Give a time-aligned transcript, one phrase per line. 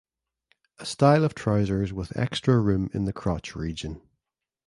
[0.79, 4.01] A style of trousers with extra room in the crotch region.